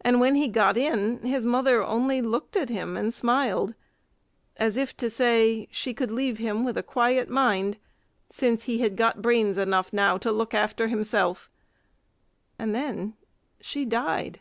And 0.00 0.20
when 0.20 0.36
he 0.36 0.48
got 0.48 0.78
in, 0.78 1.18
his 1.18 1.44
mother 1.44 1.82
only 1.84 2.22
looked 2.22 2.56
at 2.56 2.70
him 2.70 2.96
and 2.96 3.12
smiled 3.12 3.74
as 4.56 4.78
if 4.78 4.96
to 4.96 5.10
say 5.10 5.68
she 5.70 5.92
could 5.92 6.10
leave 6.10 6.38
him 6.38 6.64
with 6.64 6.78
a 6.78 6.82
quiet 6.82 7.28
mind 7.28 7.76
since 8.30 8.62
he 8.62 8.78
had 8.78 8.96
got 8.96 9.20
brains 9.20 9.58
enough 9.58 9.92
now 9.92 10.16
to 10.16 10.32
look 10.32 10.54
after 10.54 10.88
himself 10.88 11.50
and 12.58 12.74
then 12.74 13.18
she 13.60 13.84
died. 13.84 14.40